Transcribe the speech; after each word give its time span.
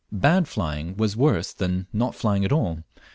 Pad 0.19 0.47
flying 0.47 0.97
was 0.97 1.15
worse 1.15 1.53
than 1.53 1.85
not 1.93 2.15
flying 2.15 2.43
at 2.43 2.51
all. 2.51 2.79